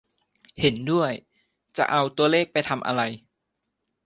[0.59, 1.11] เห็นด้วย
[1.77, 3.01] จะเอาตัวเลขไปทำอะไร